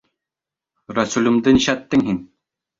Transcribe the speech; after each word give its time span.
Рәсүлемде 0.99 1.55
нишләттең 1.59 2.11
һин? 2.11 2.21